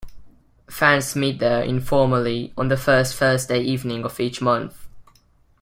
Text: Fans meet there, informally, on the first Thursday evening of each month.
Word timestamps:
Fans 0.67 1.15
meet 1.15 1.37
there, 1.37 1.61
informally, 1.61 2.55
on 2.57 2.69
the 2.69 2.75
first 2.75 3.13
Thursday 3.15 3.61
evening 3.61 4.03
of 4.03 4.19
each 4.19 4.41
month. 4.41 4.87